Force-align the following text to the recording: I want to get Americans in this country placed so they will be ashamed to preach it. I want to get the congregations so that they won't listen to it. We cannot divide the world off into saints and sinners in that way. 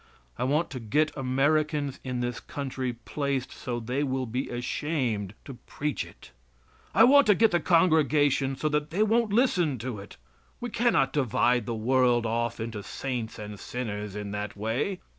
I 0.39 0.45
want 0.45 0.71
to 0.71 0.79
get 0.79 1.15
Americans 1.15 1.99
in 2.03 2.21
this 2.21 2.39
country 2.39 2.91
placed 2.93 3.51
so 3.51 3.79
they 3.79 4.01
will 4.01 4.25
be 4.25 4.49
ashamed 4.49 5.35
to 5.45 5.53
preach 5.67 6.03
it. 6.03 6.31
I 6.95 7.03
want 7.03 7.27
to 7.27 7.35
get 7.35 7.51
the 7.51 7.59
congregations 7.59 8.61
so 8.61 8.69
that 8.69 8.89
they 8.89 9.03
won't 9.03 9.31
listen 9.31 9.77
to 9.77 9.99
it. 9.99 10.17
We 10.59 10.71
cannot 10.71 11.13
divide 11.13 11.67
the 11.67 11.75
world 11.75 12.25
off 12.25 12.59
into 12.59 12.81
saints 12.81 13.37
and 13.37 13.59
sinners 13.59 14.15
in 14.15 14.31
that 14.31 14.57
way. 14.57 15.01